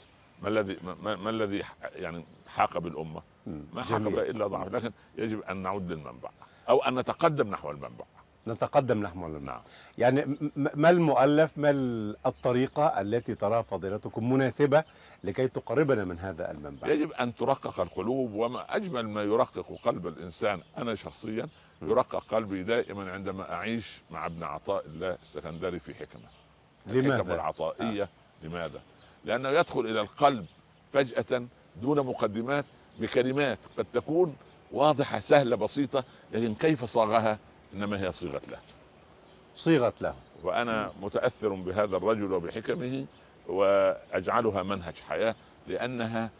ما 0.41 0.49
الذي 0.49 0.77
ما, 1.03 1.29
الذي 1.29 1.63
يعني 1.95 2.25
حاق 2.47 2.77
بالأمة. 2.77 3.21
مم. 3.47 3.61
ما 3.73 3.83
حاق 3.83 3.97
إلا 4.07 4.47
ضعف. 4.47 4.67
لكن 4.67 4.91
يجب 5.17 5.41
أن 5.41 5.57
نعود 5.57 5.91
للمنبع. 5.91 6.29
أو 6.69 6.83
أن 6.83 6.99
نتقدم 6.99 7.49
نحو 7.49 7.71
المنبع. 7.71 8.05
نتقدم 8.47 9.01
نحو 9.01 9.25
المنبع. 9.27 9.39
نعم. 9.53 9.61
يعني 9.97 10.37
ما 10.55 10.89
المؤلف 10.89 11.57
ما 11.57 11.69
ال- 11.69 12.15
الطريقة 12.25 13.01
التي 13.01 13.35
تراها 13.35 13.61
فضيلتكم 13.61 14.33
مناسبة 14.33 14.83
لكي 15.23 15.47
تقربنا 15.47 16.05
من 16.05 16.19
هذا 16.19 16.51
المنبع؟ 16.51 16.87
يجب 16.87 17.11
أن 17.11 17.35
ترقق 17.35 17.79
القلوب 17.79 18.33
وما 18.33 18.75
أجمل 18.75 19.09
ما 19.09 19.23
يرقق 19.23 19.79
قلب 19.85 20.07
الإنسان 20.07 20.61
أنا 20.77 20.95
شخصيا 20.95 21.47
يرقق 21.81 22.23
قلبي 22.23 22.63
دائما 22.63 23.11
عندما 23.11 23.53
أعيش 23.53 24.01
مع 24.11 24.25
ابن 24.25 24.43
عطاء 24.43 24.85
الله 24.85 25.17
السكندري 25.21 25.79
في 25.79 25.93
حكمة. 25.93 26.21
الحكم 26.87 26.99
لماذا؟ 27.07 27.35
العطائية. 27.35 28.09
لماذا؟ 28.43 28.81
لأنه 29.25 29.49
يدخل 29.49 29.79
إلى 29.79 30.01
القلب 30.01 30.45
فجأة 30.93 31.47
دون 31.81 31.99
مقدمات 32.05 32.65
بكلمات 32.99 33.59
قد 33.77 33.85
تكون 33.93 34.35
واضحة 34.71 35.19
سهلة 35.19 35.55
بسيطة 35.55 36.03
لكن 36.33 36.55
كيف 36.55 36.85
صاغها؟ 36.85 37.39
إنما 37.73 38.01
هي 38.01 38.11
صيغة 38.11 38.41
له. 38.51 38.59
صيغت 39.55 40.01
له. 40.01 40.15
وأنا 40.43 40.91
متأثر 41.01 41.53
بهذا 41.53 41.97
الرجل 41.97 42.33
وبحكمه 42.33 43.05
وأجعلها 43.47 44.63
منهج 44.63 44.95
حياة 45.09 45.35
لأنها 45.67 46.31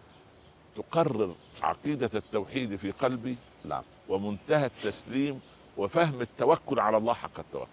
تقرر 0.76 1.36
عقيدة 1.62 2.10
التوحيد 2.16 2.76
في 2.76 2.92
قلبي 2.92 3.38
نعم. 3.66 3.84
ومنتهى 4.10 4.66
التسليم 4.66 5.42
وفهم 5.78 6.22
التوكل 6.22 6.80
على 6.80 6.98
الله 6.98 7.14
حق 7.14 7.40
التوكل. 7.40 7.68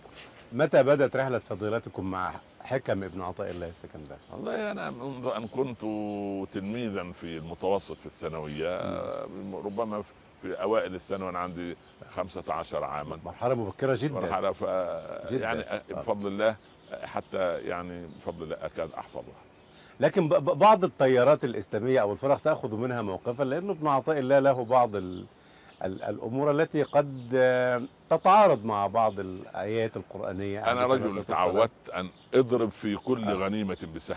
متى 0.53 0.83
بدأت 0.83 1.17
رحلة 1.17 1.39
فضيلتكم 1.39 2.11
مع 2.11 2.35
حكم 2.65 3.03
ابن 3.05 3.23
عطاء 3.23 3.51
الله 3.51 3.69
السكندري؟ 3.69 4.19
والله 4.33 4.71
أنا 4.71 4.91
منذ 4.91 5.27
أن 5.37 5.47
كنت 5.47 5.81
تلميذا 6.55 7.13
في 7.13 7.39
المتوسط 7.39 7.97
في 7.97 8.07
الثانوية 8.07 8.81
ربما 9.53 10.03
في 10.43 10.53
أوائل 10.63 10.95
الثانوي 10.95 11.31
أنا 11.31 11.39
عندي 11.39 11.77
15 12.11 12.85
عاما 12.85 13.19
مرحلة 13.25 13.55
مبكرة 13.55 13.99
جدا 14.01 14.15
مرحلة 14.15 14.53
ف 14.53 14.65
جداً. 15.33 15.45
يعني 15.45 15.61
آه. 15.61 15.83
بفضل 15.91 16.27
الله 16.27 16.57
حتى 17.05 17.59
يعني 17.59 18.07
بفضل 18.07 18.43
الله 18.43 18.57
أكاد 18.63 18.93
أحفظها 18.93 19.35
لكن 20.01 20.29
بعض 20.29 20.85
التيارات 20.85 21.45
الإسلامية 21.45 22.01
أو 22.01 22.13
الفرق 22.13 22.41
تأخذ 22.41 22.75
منها 22.77 23.03
موقفا 23.03 23.43
لأنه 23.43 23.73
ابن 23.73 23.87
عطاء 23.87 24.19
الله 24.19 24.39
له 24.39 24.65
بعض 24.65 24.97
ال 24.97 25.25
ال 25.85 26.03
الأمور 26.03 26.51
التي 26.51 26.83
قد 26.83 27.29
تتعارض 28.17 28.65
مع 28.65 28.87
بعض 28.87 29.21
الآيات 29.21 29.97
القرآنية 29.97 30.61
عليه 30.61 30.85
رجل. 30.85 31.25
تعودت 31.25 31.71
أن 31.95 32.09
اضرب 32.35 32.71
في 32.71 32.97
كل 32.97 33.25
آه. 33.25 33.33
غنيمة 33.35 33.77
بسهم 33.95 34.17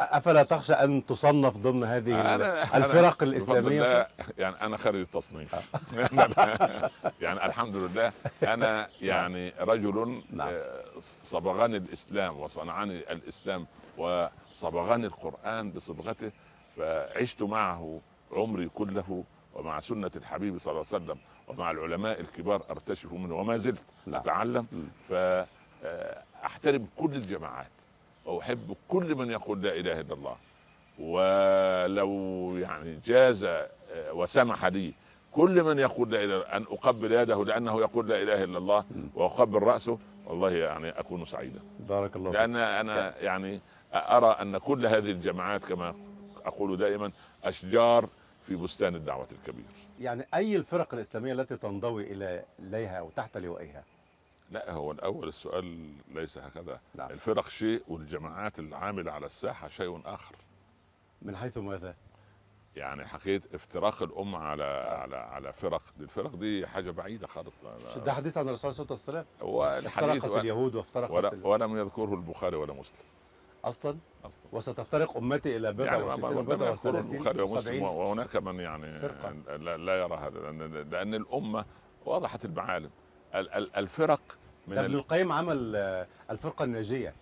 أفلا 0.00 0.42
تخشى 0.42 0.72
أن 0.72 1.06
تصنف 1.06 1.56
ضمن 1.56 1.84
هذه 1.84 2.12
أنا- 2.22 2.74
الفرق 2.74 3.22
أنا 3.22 3.32
الإسلامية؟ 3.32 4.08
يعني 4.38 4.60
أنا 4.60 4.76
خارج 4.76 5.00
التصنيف 5.00 5.54
يعني 7.20 7.46
الحمد 7.46 7.76
لله 7.76 8.12
أنا 8.42 8.88
يعني 9.00 9.52
رجل 9.60 10.22
نعم. 10.30 10.48
آه، 10.52 10.84
صبغني 11.24 11.76
الإسلام 11.76 12.38
وصنعني 12.40 13.12
الإسلام 13.12 13.66
وصبغني 13.98 15.06
القرآن 15.06 15.70
بصبغته 15.70 16.30
فعشت 16.76 17.42
معه 17.42 18.00
عمري 18.32 18.68
كله 18.68 19.24
ومع 19.54 19.80
سنة 19.80 20.10
الحبيب 20.16 20.58
صلى 20.58 20.72
الله 20.72 20.84
عليه 20.92 21.04
وسلم 21.04 21.18
ومع 21.48 21.70
العلماء 21.70 22.20
الكبار 22.20 22.62
أرتشف 22.70 23.12
منه 23.12 23.34
وما 23.36 23.56
زلت 23.56 23.82
نعم. 24.06 24.20
أتعلم. 24.20 24.66
فاحترم 25.08 26.86
كل 26.96 27.14
الجماعات 27.14 27.70
وأحب 28.24 28.76
كل 28.88 29.14
من 29.14 29.30
يقول 29.30 29.62
لا 29.62 29.74
إله 29.76 30.00
إلا 30.00 30.14
الله 30.14 30.36
ولو 30.98 32.56
يعني 32.56 33.00
جاز 33.06 33.44
آه، 33.44 33.68
وسمح 34.12 34.64
لي 34.64 34.92
كل 35.32 35.62
من 35.62 35.78
يقول 35.78 36.10
لا 36.10 36.24
إله 36.24 36.40
أن 36.40 36.62
أقبل 36.62 37.12
يده 37.12 37.44
لأنه 37.44 37.80
يقول 37.80 38.08
لا 38.08 38.22
إله 38.22 38.44
إلا 38.44 38.58
الله. 38.58 38.84
وأقبل 39.14 39.62
رأسه 39.62 39.98
والله 40.26 40.50
يعني 40.50 40.88
أكون 40.90 41.24
سعيدا 41.24 41.60
بارك 41.88 42.16
الله 42.16 42.30
لأن 42.30 42.56
أنا 42.56 43.18
يعني 43.20 43.60
أرى 43.94 44.26
أن 44.26 44.58
كل 44.58 44.86
هذه 44.86 45.10
الجماعات 45.10 45.64
كما 45.64 45.94
أقول 46.44 46.76
دائما 46.76 47.10
أشجار 47.44 48.08
في 48.48 48.56
بستان 48.56 48.94
الدعوة 48.94 49.28
الكبير 49.32 49.64
يعني 50.00 50.26
أي 50.34 50.56
الفرق 50.56 50.94
الإسلامية 50.94 51.32
التي 51.32 51.56
تنضوي 51.56 52.12
إلى 52.12 52.44
إليها 52.58 52.98
أو 52.98 53.10
تحت 53.10 53.36
لوائها؟ 53.36 53.84
لا 54.50 54.72
هو 54.72 54.92
الأول 54.92 55.28
السؤال 55.28 55.92
ليس 56.14 56.38
هكذا 56.38 56.80
نعم. 56.94 57.10
الفرق 57.10 57.48
شيء 57.48 57.82
والجماعات 57.88 58.58
العاملة 58.58 59.12
على 59.12 59.26
الساحة 59.26 59.68
شيء 59.68 60.00
آخر 60.04 60.36
من 61.22 61.36
حيث 61.36 61.58
ماذا؟ 61.58 61.94
يعني 62.76 63.06
حكيت 63.06 63.54
افتراق 63.54 64.02
الأمة 64.02 64.38
على 64.38 64.64
على 64.64 65.16
على 65.16 65.52
فرق 65.52 65.82
دي 65.98 66.04
الفرق 66.04 66.36
دي 66.36 66.66
حاجة 66.66 66.90
بعيدة 66.90 67.26
خالص 67.26 67.54
ده 68.04 68.12
حديث 68.12 68.38
عن 68.38 68.48
الرسول 68.48 68.74
صلى 68.74 68.86
الله 68.90 68.98
عليه 69.08 69.82
وسلم 69.82 69.86
افترقت 69.86 70.40
اليهود 70.40 70.74
وافترقت 70.74 71.10
ولا. 71.10 71.46
ولم 71.46 71.76
يذكره 71.76 72.14
البخاري 72.14 72.56
ولا 72.56 72.72
مسلم 72.72 73.06
أصلا؟ 73.64 73.96
أصلا. 74.24 74.42
وستفترق 74.52 75.16
أمتي 75.16 75.56
إلى 75.56 75.72
بضع 75.72 75.84
يعني 75.84 76.02
وستين 76.04 76.42
بضع 76.42 76.68
البخاري 76.68 77.42
ومسلم 77.42 77.82
وهناك 77.82 78.36
من 78.36 78.60
يعني 78.60 78.98
فرقة. 78.98 79.56
لا, 79.56 79.76
لا 79.76 80.00
يرى 80.00 80.14
هذا 80.16 80.38
لأن 80.40 80.90
لأن 80.90 81.14
الأمة 81.14 81.64
وضحت 82.06 82.44
المعالم. 82.44 82.90
ال- 83.34 83.50
ال- 83.54 83.76
الفرق 83.76 84.20
من 84.66 84.78
ابن 84.78 84.90
ال- 84.94 84.94
القيم 84.98 85.32
عمل 85.32 85.76
آه، 85.76 86.06
الفرقة 86.30 86.64
الناجية. 86.64 87.14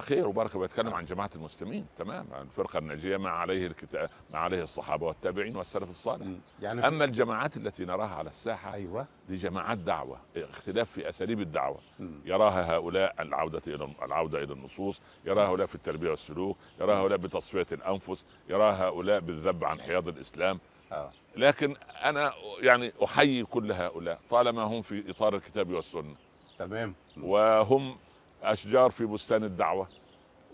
خير 0.00 0.28
وبركة 0.28 0.58
بيتكلم 0.58 0.94
عن 0.94 1.04
جماعة 1.04 1.30
المسلمين. 1.36 1.86
تمام. 1.98 2.26
الفرقة 2.42 2.78
الناجية 2.78 3.16
ما 3.16 3.30
عليه 3.30 3.66
الكتاب 3.66 4.10
ما 4.32 4.38
عليه 4.38 4.62
الصحابة 4.62 5.06
والتابعين 5.06 5.56
والسلف 5.56 5.90
الصالح. 5.90 6.26
يعني 6.62 6.88
أما 6.88 7.04
الجماعات 7.04 7.56
التي 7.56 7.84
نراها 7.84 8.14
على 8.14 8.30
الساحة 8.30 8.74
أيوه. 8.74 9.06
دي 9.28 9.36
جماعات 9.36 9.78
دعوة 9.78 10.18
اختلاف 10.36 10.90
في 10.90 11.08
أساليب 11.08 11.40
الدعوة. 11.40 11.78
يراها 12.24 12.76
هؤلاء 12.76 13.14
العودة 13.22 13.62
إلى 13.66 13.88
العودة 14.02 14.38
إلى 14.42 14.52
النصوص 14.52 15.00
يراها 15.24 15.48
هؤلاء 15.48 15.66
في 15.66 15.74
التربية 15.74 16.10
والسلوك 16.10 16.56
يراها 16.80 16.98
هؤلاء 16.98 17.18
بتصفية 17.18 17.66
الأنفس 17.72 18.24
يراها 18.48 18.84
هؤلاء 18.88 19.20
بالذب 19.20 19.64
عن 19.64 19.80
حياض 19.80 20.08
الإسلام. 20.08 20.60
آه. 20.92 21.10
لكن 21.36 21.76
أنا 22.04 22.32
يعني 22.60 22.92
أحيي 23.04 23.44
كل 23.44 23.72
هؤلاء 23.72 24.18
طالما 24.30 24.62
هم 24.62 24.82
في 24.82 25.10
إطار 25.10 25.34
الكتاب 25.34 25.70
والسنة. 25.70 26.14
تمام. 26.58 26.94
وهم 27.22 27.96
أشجار 28.44 28.90
في 28.90 29.06
بستان 29.06 29.44
الدعوة 29.44 29.88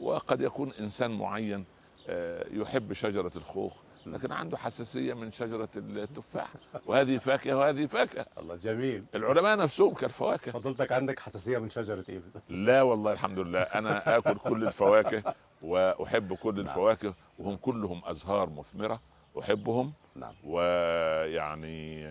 وقد 0.00 0.40
يكون 0.40 0.73
إنسان 0.80 1.18
معين 1.18 1.64
آه، 2.09 2.47
يحب 2.50 2.92
شجرة 2.92 3.32
الخوخ 3.37 3.76
لكن 4.06 4.32
عنده 4.32 4.56
حساسية 4.56 5.14
من 5.14 5.32
شجرة 5.32 5.68
التفاح 5.76 6.49
وهذه 6.87 7.18
فاكهة 7.18 7.54
وهذه 7.56 7.87
فاكهة. 7.87 8.26
الله 8.38 8.56
جميل. 8.56 9.04
العلماء 9.14 9.56
نفسهم 9.56 9.94
كالفواكه. 9.94 10.52
فضلتك 10.52 10.92
عندك 10.92 11.18
حساسية 11.20 11.59
من 11.59 11.70
شجرة 11.70 12.04
إيه؟ 12.09 12.20
لا 12.49 12.82
والله 12.82 13.12
الحمد 13.12 13.38
لله. 13.38 13.61
أنا 13.61 14.16
آكل 14.16 14.35
كل 14.35 14.66
الفواكه 14.66 15.35
وأحب 15.62 16.35
كل 16.35 16.54
نعم. 16.54 16.66
الفواكه 16.66 17.14
وهم 17.38 17.56
كلهم 17.56 18.02
أزهار 18.04 18.50
مثمرة 18.50 19.00
أحبهم. 19.40 19.92
نعم. 20.14 20.35
ويعني 20.44 22.09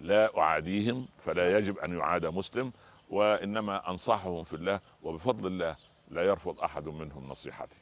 لا 0.00 0.38
أعاديهم 0.38 1.08
فلا 1.24 1.58
يجب 1.58 1.78
أن 1.78 1.98
يعاد 1.98 2.26
مسلم. 2.26 2.72
وإنما 3.10 3.90
أنصحهم 3.90 4.44
في 4.44 4.56
الله 4.56 4.80
وبفضل 5.02 5.46
الله 5.46 5.76
لا 6.08 6.22
يرفض 6.22 6.60
أحد 6.60 6.88
منهم 6.88 7.26
نصيحتي. 7.28 7.78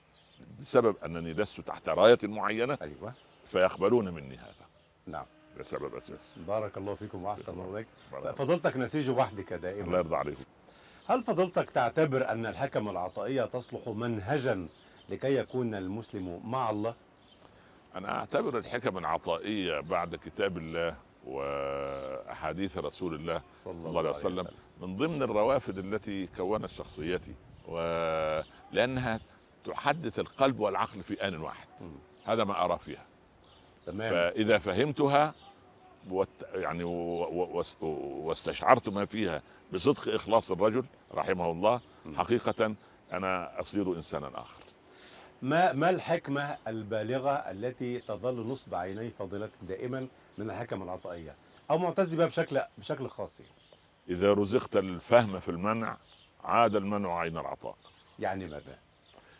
بسبب 0.61 0.97
أنني 1.05 1.33
لست 1.33 1.61
تحت 1.61 1.89
راية 1.89 2.19
معينة 2.23 2.79
أيوه. 2.83 3.15
فيقبلون 3.45 4.09
مني 4.15 4.37
هذا. 4.37 4.67
نعم. 5.07 5.27
ده 5.57 5.63
سبب 5.63 5.95
أساسي. 5.95 6.31
بارك 6.49 6.79
الله 6.79 6.95
فيكم 6.95 7.25
وأحسن 7.25 7.53
الله 7.53 7.85
الله 8.19 8.33
فضلتك 8.33 8.77
نسيج 8.77 9.11
وحدك 9.11 9.53
دائما. 9.53 9.99
يرضى 9.99 10.17
عليكم. 10.17 10.45
هل 11.09 11.23
فضلتك 11.23 11.71
تعتبر 11.71 12.31
أن 12.31 12.47
الحكم 12.47 12.89
العطائية 12.89 13.45
تصلح 13.45 13.89
منهجا 13.89 14.69
لكي 15.09 15.37
يكون 15.37 15.75
المسلم 15.75 16.41
مع 16.45 16.71
الله؟ 16.71 16.95
أنا 17.95 18.19
أعتبر 18.19 18.59
الحكم 18.59 18.99
العطائية 18.99 19.81
بعد 19.81 20.15
كتاب 20.15 20.59
الله 20.59 20.97
وأحاديث 21.27 22.79
رسول 22.79 23.15
الله 23.15 23.43
صلى 23.65 23.89
الله 23.89 24.01
عليه 24.01 24.11
وسلم. 24.11 24.47
من 24.81 24.97
ضمن 24.97 25.23
الروافد 25.23 25.79
التي 25.79 26.27
كونت 26.27 26.67
شخصيتي 26.67 27.35
ولانها 27.69 29.21
تحدث 29.65 30.19
القلب 30.19 30.61
والعقل 30.61 31.03
في 31.03 31.29
آن 31.29 31.37
واحد. 31.41 31.67
هذا 32.25 32.45
ما 32.45 32.65
أرى 32.65 32.79
فيها. 32.79 33.05
تمام. 33.87 34.11
فإذا 34.11 34.59
فهمتها 34.59 35.35
وت... 36.11 36.29
يعني 36.55 36.85
و... 36.85 36.91
و... 36.91 37.49
واس- 37.57 37.77
واستشعرت 37.83 38.89
ما 38.89 39.05
فيها 39.05 39.43
بصدق 39.73 40.15
إخلاص 40.15 40.51
الرجل 40.51 40.85
رحمه 41.15 41.51
الله. 41.51 41.81
حقيقة 42.17 42.75
أنا 43.13 43.61
أصير 43.61 43.93
إنسانا 43.93 44.31
آخر. 44.35 44.63
ما 45.43 45.73
ما 45.73 45.91
الحكمة 45.91 46.57
البالغة 46.67 47.31
التي 47.31 47.99
تظل 48.01 48.47
نصب 48.47 48.75
عيني 48.75 49.11
فضيلتك 49.11 49.59
دائما 49.63 50.07
من 50.39 50.51
الحكم 50.51 50.83
العطائية؟ 50.83 51.35
أو 51.71 51.79
معتز 51.79 52.15
بها 52.15 52.27
بشكل 52.27 52.61
بشكل 52.79 53.09
خاص 53.09 53.43
إذا 54.09 54.33
رزقت 54.33 54.77
الفهم 54.77 55.41
في 55.41 55.49
المنع 55.49 55.97
عاد 56.45 56.77
المنع 56.77 57.19
عين 57.19 57.39
العطاء. 57.39 57.77
يعني 58.19 58.47
ماذا؟ 58.47 58.79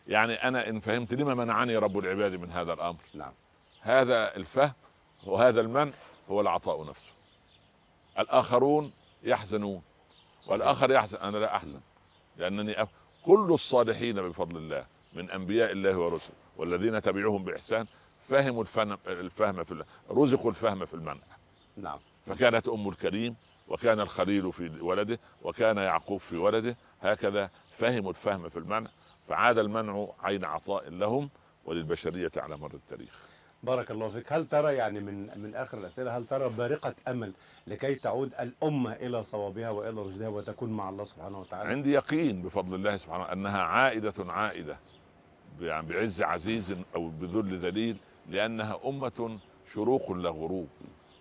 يعني 0.09 0.35
أنا 0.35 0.69
إن 0.69 0.81
فهمت 0.81 1.15
لما 1.15 1.35
منعني 1.35 1.77
رب 1.77 1.99
العباد 1.99 2.33
من 2.33 2.51
هذا 2.51 2.73
الأمر. 2.73 3.01
نعم. 3.15 3.33
هذا 3.81 4.37
الفهم 4.37 4.73
وهذا 5.27 5.61
المنع 5.61 5.93
هو 6.31 6.41
العطاء 6.41 6.85
نفسه. 6.85 7.13
الآخرون 8.19 8.93
يحزنون 9.23 9.83
والآخر 10.47 10.91
يحزن. 10.91 11.19
أنا 11.19 11.39
لا 11.39 11.57
أحزن 11.57 11.81
لأنني 12.37 12.83
أف... 12.83 12.89
كل 13.25 13.49
الصالحين 13.51 14.23
بفضل 14.29 14.57
الله 14.57 14.87
من 15.13 15.31
أنبياء 15.31 15.73
الله 15.73 15.99
ورسله 15.99 16.35
والذين 16.57 17.03
تبعوهم 17.03 17.45
بإحسان 17.45 17.87
فهموا 18.29 18.63
الفهم 18.63 18.99
الفهم 19.07 19.65
في 19.65 19.85
رزقوا 20.11 20.51
الفهم 20.51 20.87
في 20.87 20.95
المنع. 20.95 21.23
نعم. 21.77 21.99
فكانت 22.27 22.69
أم 22.69 22.89
الكريم 22.89 23.37
وكان 23.69 24.01
الخليل 24.01 24.53
في 24.53 24.81
ولده 24.81 25.19
وكان 25.43 25.77
يعقوب 25.77 26.21
في 26.21 26.37
ولده 26.37 26.77
هكذا 27.03 27.51
فهموا 27.71 28.11
الفهم 28.11 28.49
في 28.49 28.59
المنع 28.59 28.91
فعاد 29.29 29.59
المنع 29.59 30.09
عين 30.23 30.45
عطاء 30.45 30.91
لهم 30.91 31.31
وللبشرية 31.65 32.31
على 32.37 32.57
مر 32.57 32.75
التاريخ. 32.75 33.19
بارك 33.63 33.91
الله 33.91 34.09
فيك. 34.09 34.33
هل 34.33 34.47
ترى 34.47 34.75
يعني 34.75 35.01
من 35.01 35.41
من 35.41 35.55
آخر 35.55 35.79
الأسئلة 35.79 36.17
هل 36.17 36.25
ترى 36.25 36.49
بارقة 36.49 36.95
أمل 37.09 37.33
لكي 37.67 37.95
تعود 37.95 38.35
الأمة 38.41 38.93
إلى 38.93 39.23
صوابها 39.23 39.71
وإلى 39.71 40.01
رشدها 40.03 40.29
وتكون 40.29 40.71
مع 40.71 40.89
الله 40.89 41.05
سبحانه 41.05 41.41
وتعالى؟ 41.41 41.69
عندي 41.71 41.93
يقين 41.93 42.43
بفضل 42.43 42.75
الله 42.75 42.97
سبحانه 42.97 43.33
أنها 43.33 43.63
عائدة 43.63 44.33
عائدة 44.33 44.77
يعني 45.61 45.87
بعز 45.87 46.23
عزيز 46.23 46.77
أو 46.95 47.09
بذل 47.09 47.59
ذليل 47.59 47.97
لأنها 48.29 48.81
أمة 48.85 49.39
شروق 49.73 50.13
لا 50.13 50.31
غروب 50.31 50.69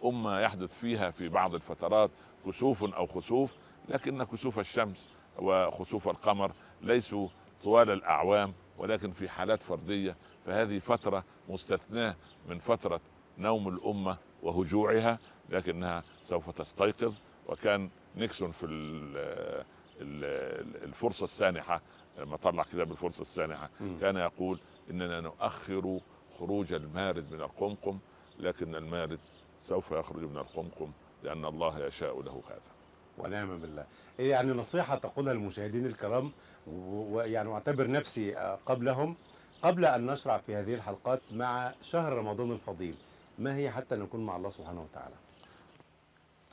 أمة 0.05 0.39
يحدث 0.39 0.77
فيها 0.79 1.11
في 1.11 1.29
بعض 1.29 1.55
الفترات 1.55 2.11
كسوف 2.45 2.83
أو 2.83 3.07
خسوف 3.07 3.55
لكن 3.89 4.23
كسوف 4.23 4.59
الشمس 4.59 5.09
وخسوف 5.39 6.07
القمر 6.09 6.51
ليسوا 6.81 7.27
طوال 7.63 7.89
الأعوام 7.91 8.53
ولكن 8.77 9.11
في 9.11 9.29
حالات 9.29 9.63
فردية 9.63 10.17
فهذه 10.45 10.79
فترة 10.79 11.23
مستثناة 11.49 12.15
من 12.49 12.59
فترة 12.59 13.01
نوم 13.37 13.67
الأمة 13.67 14.17
وهجوعها 14.43 15.19
لكنها 15.49 16.03
سوف 16.23 16.49
تستيقظ 16.49 17.13
وكان 17.47 17.89
نيكسون 18.15 18.51
في 18.51 18.65
ال- 18.65 19.65
ال- 20.01 20.83
الفرصة 20.83 21.23
السانحة 21.23 21.81
لما 22.17 22.37
طلع 22.37 22.63
كتاب 22.63 22.91
الفرصة 22.91 23.21
السانحة. 23.21 23.69
كان 24.01 24.15
يقول 24.17 24.59
إننا 24.89 25.21
نؤخر 25.21 25.99
خروج 26.39 26.73
المارد 26.73 27.33
من 27.33 27.41
القمقم 27.41 27.99
لكن 28.39 28.75
المارد 28.75 29.19
سوف 29.61 29.91
يخرج 29.91 30.23
من 30.23 30.37
القمقم 30.37 30.91
لأن 31.23 31.45
الله 31.45 31.85
يشاء 31.85 32.21
له 32.21 32.41
هذا. 32.49 32.73
ونعم 33.17 33.57
بالله. 33.57 33.85
إيه 34.19 34.31
يعني 34.31 34.51
نصيحة 34.51 34.95
تقولها 34.95 35.33
للمشاهدين 35.33 35.85
الكرام 35.85 36.31
ويعني 36.67 37.49
واعتبر 37.49 37.91
نفسي 37.91 38.35
قبلهم 38.65 39.15
قبل 39.61 39.85
أن 39.85 40.05
نشرع 40.05 40.37
في 40.37 40.55
هذه 40.55 40.73
الحلقات 40.73 41.21
مع 41.31 41.73
شهر 41.81 42.13
رمضان 42.13 42.51
الفضيل. 42.51 42.95
ما 43.39 43.55
هي 43.55 43.71
حتى 43.71 43.95
نكون 43.95 44.25
مع 44.25 44.35
الله 44.35 44.49
سبحانه 44.49 44.81
وتعالى؟ 44.81 45.15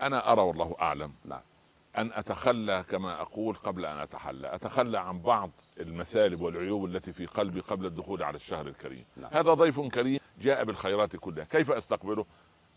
أنا 0.00 0.32
أرى 0.32 0.42
والله 0.42 0.76
أعلم 0.80 1.12
نعم. 1.24 1.40
أن 1.98 2.10
أتخلى 2.12 2.84
كما 2.88 3.20
أقول 3.20 3.54
قبل 3.54 3.84
أن 3.84 3.98
أتحلى. 3.98 4.54
أتخلى 4.54 4.98
عن 4.98 5.20
بعض 5.20 5.50
المثالب 5.80 6.40
والعيوب 6.40 6.84
التي 6.84 7.12
في 7.12 7.26
قلبي 7.26 7.60
قبل 7.60 7.86
الدخول 7.86 8.22
على 8.22 8.36
الشهر 8.36 8.66
الكريم. 8.66 9.04
نعم. 9.16 9.30
هذا 9.32 9.54
ضيف 9.54 9.80
كريم 9.80 10.20
جاء 10.40 10.64
بالخيرات 10.64 11.16
كلها. 11.16 11.44
كيف 11.44 11.70
أستقبله؟ 11.70 12.26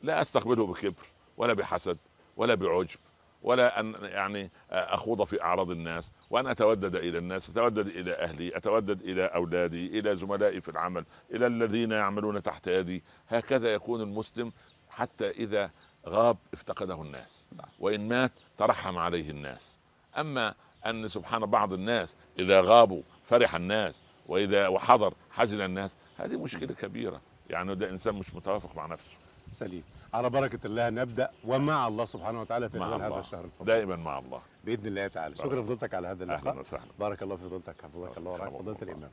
لا 0.01 0.21
أستقبله 0.21 0.67
بكبر. 0.67 1.05
ولا 1.37 1.53
بحسد 1.53 1.97
ولا 2.37 2.55
بعجب 2.55 2.99
ولا 3.43 3.79
أن 3.79 3.95
يعني 4.01 4.51
أخوض 4.71 5.23
في 5.23 5.41
أعراض 5.41 5.71
الناس 5.71 6.11
وأن 6.29 6.47
أتودد 6.47 6.95
إلى 6.95 7.17
الناس 7.17 7.49
أتودد 7.49 7.87
إلى 7.87 8.13
أهلي 8.13 8.57
أتودد 8.57 9.01
إلى 9.01 9.25
أولادي 9.25 9.99
إلى 9.99 10.15
زملائي 10.15 10.61
في 10.61 10.71
العمل 10.71 11.05
إلى 11.31 11.47
الذين 11.47 11.91
يعملون 11.91 12.43
تحت 12.43 12.67
يدي. 12.67 13.03
هكذا 13.29 13.73
يكون 13.73 14.01
المسلم 14.01 14.51
حتى 14.89 15.29
إذا 15.29 15.71
غاب 16.07 16.37
افتقده 16.53 17.01
الناس. 17.01 17.47
وإن 17.79 18.07
مات 18.07 18.31
ترحم 18.57 18.97
عليه 18.97 19.29
الناس. 19.29 19.77
أما 20.17 20.55
أن 20.85 21.07
سبحان 21.07 21.45
بعض 21.45 21.73
الناس 21.73 22.15
إذا 22.39 22.61
غابوا 22.61 23.01
فرح 23.23 23.55
الناس 23.55 24.01
وإذا 24.27 24.67
وحضر 24.67 25.13
حزن 25.31 25.61
الناس 25.61 25.95
هذه 26.17 26.37
مشكلة 26.37 26.73
كبيرة. 26.73 27.21
يعني 27.49 27.75
ده 27.75 27.89
إنسان 27.89 28.15
مش 28.15 28.35
متوافق 28.35 28.75
مع 28.75 28.85
نفسه. 28.85 29.17
سليم. 29.51 29.83
على 30.13 30.29
بركة 30.29 30.67
الله 30.67 30.89
نبدأ 30.89 31.31
ومع 31.45 31.87
الله 31.87 32.05
سبحانه 32.05 32.41
وتعالى 32.41 32.69
في 32.69 32.79
مع 32.79 32.85
خلال 32.85 33.01
هذا 33.01 33.19
الشهر 33.19 33.45
الفضيل 33.45 33.67
دائما 33.67 33.95
مع 33.95 34.19
الله. 34.19 34.41
بإذن 34.63 34.87
الله 34.87 35.07
تعالى. 35.07 35.35
شكرا. 35.35 35.61
لفضيلتك 35.61 35.93
على 35.93 36.07
هذا 36.07 36.23
أهلا 36.23 36.35
اللقاء 36.35 36.59
وسهلا. 36.59 36.83
بارك 36.99 37.23
الله 37.23 37.35
في 37.35 37.43
فضيلتك. 37.43 37.81
حفظك 37.81 38.17
الله 38.17 38.31
ورعاك 38.31 38.53
الله. 38.59 38.77
الإمام. 38.81 39.11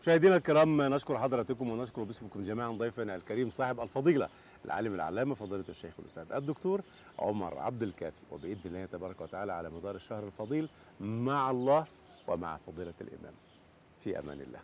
مشاهدينا 0.00 0.36
الكرام 0.36 0.82
نشكر 0.82 1.18
حضراتكم 1.18 1.70
ونشكر 1.70 2.02
باسمكم 2.02 2.42
جميعا 2.42 2.70
ضيفنا 2.70 3.14
الكريم 3.16 3.50
صاحب 3.50 3.80
الفضيلة 3.80 4.28
العالم 4.64 4.94
العلامة 4.94 5.34
فضيلة 5.34 5.64
الشيخ 5.68 5.94
الأستاذ 5.98 6.32
الدكتور 6.32 6.80
عمر 7.18 7.58
عبد 7.58 7.82
الكافي. 7.82 8.22
وبإذن 8.30 8.60
الله 8.64 8.84
تبارك 8.84 9.20
وتعالى 9.20 9.52
على 9.52 9.70
مدار 9.70 9.94
الشهر 9.94 10.24
الفضيل 10.24 10.68
مع 11.00 11.50
الله 11.50 11.84
ومع 12.28 12.56
فضيلة 12.66 12.94
الإمام. 13.00 13.34
في 14.00 14.18
أمان 14.18 14.40
الله. 14.40 14.60